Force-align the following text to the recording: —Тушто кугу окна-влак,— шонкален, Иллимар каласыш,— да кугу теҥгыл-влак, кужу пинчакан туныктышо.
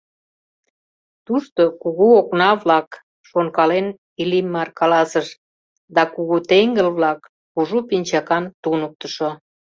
—Тушто 1.25 1.61
кугу 1.81 2.07
окна-влак,— 2.21 2.87
шонкален, 3.29 3.87
Иллимар 4.21 4.69
каласыш,— 4.79 5.27
да 5.95 6.03
кугу 6.13 6.37
теҥгыл-влак, 6.49 7.19
кужу 7.53 7.77
пинчакан 7.89 8.43
туныктышо. 8.61 9.29